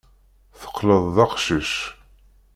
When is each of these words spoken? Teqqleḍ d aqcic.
Teqqleḍ 0.59 1.03
d 1.15 1.17
aqcic. 1.25 1.71